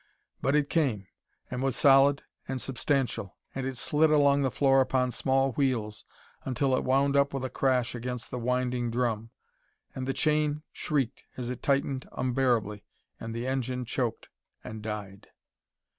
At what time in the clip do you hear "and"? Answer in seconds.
1.51-1.61, 2.47-2.59, 3.53-3.67, 9.93-10.07, 13.19-13.35, 14.63-14.81